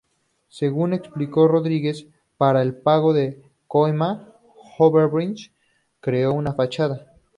[0.47, 2.07] Según explicó Rodrigues,
[2.37, 4.21] para el pago de coimas
[4.79, 5.51] Odebrecht
[5.99, 7.13] creó una fachada.